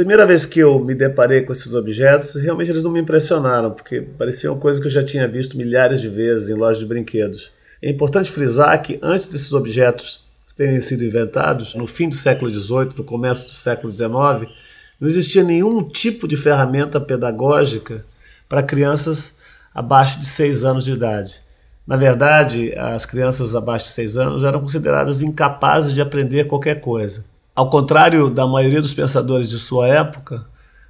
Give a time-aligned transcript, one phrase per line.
[0.00, 4.00] primeira vez que eu me deparei com esses objetos, realmente eles não me impressionaram, porque
[4.00, 7.52] pareciam coisas que eu já tinha visto milhares de vezes em lojas de brinquedos.
[7.82, 10.22] É importante frisar que antes desses objetos
[10.56, 14.50] terem sido inventados, no fim do século XVIII, no começo do século XIX,
[14.98, 18.02] não existia nenhum tipo de ferramenta pedagógica
[18.48, 19.34] para crianças
[19.74, 21.42] abaixo de 6 anos de idade.
[21.86, 27.24] Na verdade, as crianças abaixo de 6 anos eram consideradas incapazes de aprender qualquer coisa.
[27.54, 30.46] Ao contrário da maioria dos pensadores de sua época,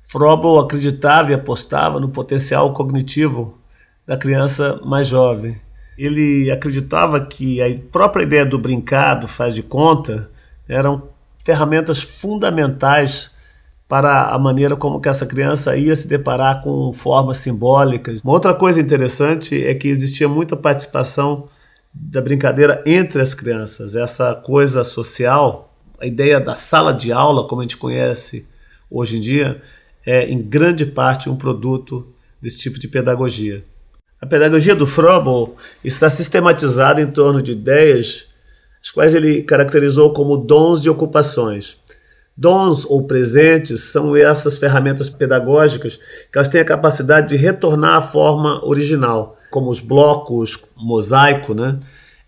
[0.00, 3.58] Froebel acreditava e apostava no potencial cognitivo
[4.06, 5.60] da criança mais jovem.
[5.96, 10.30] Ele acreditava que a própria ideia do brincado faz de conta
[10.68, 11.08] eram
[11.44, 13.30] ferramentas fundamentais
[13.88, 18.22] para a maneira como que essa criança ia se deparar com formas simbólicas.
[18.22, 21.48] Uma outra coisa interessante é que existia muita participação
[21.92, 25.71] da brincadeira entre as crianças, essa coisa social
[26.02, 28.44] a ideia da sala de aula, como a gente conhece
[28.90, 29.62] hoje em dia,
[30.04, 32.04] é em grande parte um produto
[32.40, 33.62] desse tipo de pedagogia.
[34.20, 35.54] A pedagogia do Froebel
[35.84, 38.26] está sistematizada em torno de ideias,
[38.82, 41.76] as quais ele caracterizou como dons e ocupações.
[42.36, 46.00] Dons ou presentes são essas ferramentas pedagógicas
[46.32, 51.78] que elas têm a capacidade de retornar à forma original, como os blocos, mosaico, né?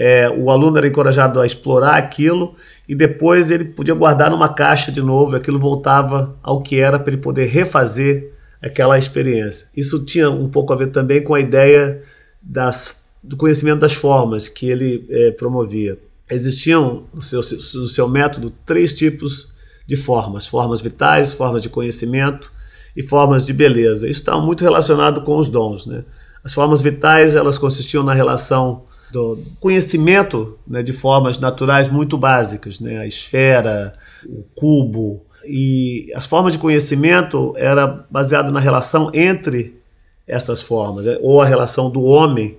[0.00, 2.54] É, o aluno era encorajado a explorar aquilo
[2.88, 7.12] e depois ele podia guardar numa caixa de novo, aquilo voltava ao que era para
[7.12, 8.32] ele poder refazer
[8.62, 9.66] aquela experiência.
[9.76, 12.00] Isso tinha um pouco a ver também com a ideia
[12.40, 15.98] das, do conhecimento das formas que ele é, promovia.
[16.30, 19.48] Existiam no seu, no seu método três tipos
[19.84, 22.52] de formas: formas vitais, formas de conhecimento
[22.96, 24.08] e formas de beleza.
[24.08, 25.86] Isso está muito relacionado com os dons.
[25.86, 26.04] Né?
[26.44, 32.80] As formas vitais elas consistiam na relação do conhecimento né, de formas naturais muito básicas,
[32.80, 33.94] né, a esfera,
[34.26, 35.24] o cubo.
[35.44, 39.80] E as formas de conhecimento era baseado na relação entre
[40.26, 42.58] essas formas, né, ou a relação do homem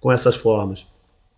[0.00, 0.86] com essas formas.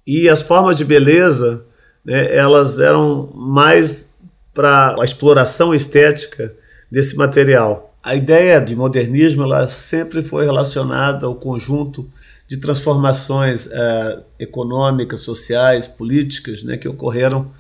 [0.07, 1.65] E as formas de beleza,
[2.05, 4.15] né, elas eram mais
[4.55, 6.55] para a exploração estética
[6.91, 7.95] desse material.
[8.03, 12.09] A ideia de modernismo ela sempre foi relacionada ao conjunto
[12.53, 17.51] de transformações é, econômicas, sociais, políticas, né, que ocorreram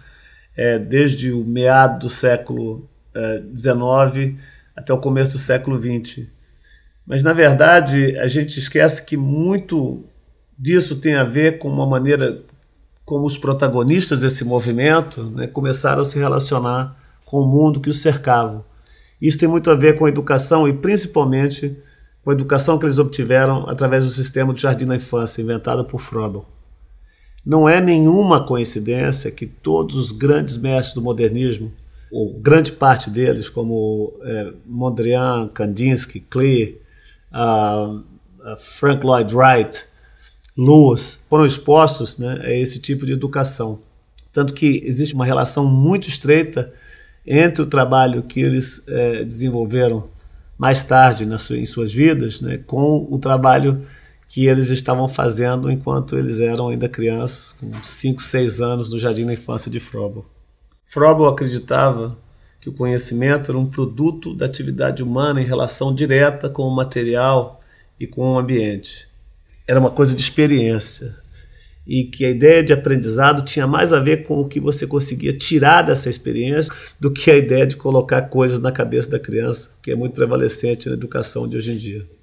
[0.55, 2.87] é, desde o meado do século
[3.57, 3.73] XIX
[4.19, 4.35] é,
[4.77, 6.27] até o começo do século XX.
[7.07, 10.05] Mas, na verdade, a gente esquece que muito
[10.59, 12.43] disso tem a ver com uma maneira
[13.03, 18.03] como os protagonistas desse movimento né, começaram a se relacionar com o mundo que os
[18.03, 18.63] cercava.
[19.19, 21.79] Isso tem muito a ver com a educação e, principalmente,
[22.25, 26.01] com a educação que eles obtiveram através do sistema de jardim da infância inventado por
[26.01, 26.47] Froebel.
[27.45, 31.73] Não é nenhuma coincidência que todos os grandes mestres do modernismo,
[32.13, 36.81] ou grande parte deles, como é, Mondrian, Kandinsky, Klee,
[38.59, 39.83] Frank Lloyd Wright,
[40.57, 43.81] Lewis, foram expostos né, a esse tipo de educação.
[44.33, 46.73] Tanto que existe uma relação muito estreita
[47.27, 50.05] entre o trabalho que eles é, desenvolveram
[50.63, 53.85] mais tarde sua, em suas vidas, né, com o trabalho
[54.29, 59.27] que eles estavam fazendo enquanto eles eram ainda crianças, com 5, 6 anos no Jardim
[59.27, 60.25] da Infância de Froebel.
[60.87, 62.17] Froebel acreditava
[62.61, 67.61] que o conhecimento era um produto da atividade humana em relação direta com o material
[67.99, 69.09] e com o ambiente.
[69.67, 71.17] Era uma coisa de experiência,
[71.87, 75.37] e que a ideia de aprendizado tinha mais a ver com o que você conseguia
[75.37, 79.91] tirar dessa experiência do que a ideia de colocar coisas na cabeça da criança, que
[79.91, 82.22] é muito prevalecente na educação de hoje em dia.